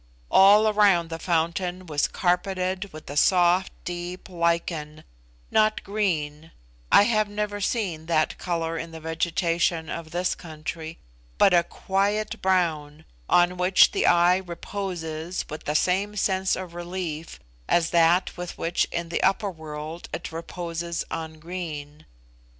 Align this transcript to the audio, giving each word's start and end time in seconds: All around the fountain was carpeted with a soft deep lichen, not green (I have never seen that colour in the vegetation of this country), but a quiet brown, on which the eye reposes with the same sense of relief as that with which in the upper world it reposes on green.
All 0.31 0.67
around 0.67 1.11
the 1.11 1.19
fountain 1.19 1.85
was 1.85 2.07
carpeted 2.07 2.91
with 2.91 3.07
a 3.07 3.15
soft 3.15 3.71
deep 3.85 4.29
lichen, 4.29 5.03
not 5.51 5.83
green 5.83 6.49
(I 6.91 7.03
have 7.03 7.29
never 7.29 7.61
seen 7.61 8.07
that 8.07 8.39
colour 8.39 8.79
in 8.79 8.89
the 8.89 8.99
vegetation 8.99 9.91
of 9.91 10.09
this 10.09 10.33
country), 10.33 10.97
but 11.37 11.53
a 11.53 11.61
quiet 11.61 12.41
brown, 12.41 13.05
on 13.29 13.57
which 13.57 13.91
the 13.91 14.07
eye 14.07 14.37
reposes 14.37 15.45
with 15.51 15.65
the 15.65 15.75
same 15.75 16.15
sense 16.15 16.55
of 16.55 16.73
relief 16.73 17.39
as 17.69 17.91
that 17.91 18.35
with 18.35 18.57
which 18.57 18.85
in 18.85 19.09
the 19.09 19.21
upper 19.21 19.51
world 19.51 20.09
it 20.11 20.31
reposes 20.31 21.03
on 21.11 21.35
green. 21.37 22.07